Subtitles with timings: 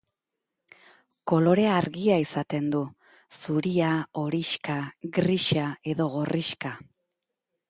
[1.31, 2.81] Kolore argia izaten du,
[3.41, 3.93] zuria,
[4.25, 4.79] horixka,
[5.21, 6.79] grisa edo gorrixka.